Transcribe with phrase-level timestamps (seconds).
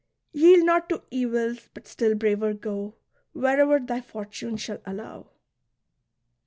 [0.31, 2.95] Yield not to evils, but, still braver, go"
[3.35, 5.29] Where'er thy fortune shall allow."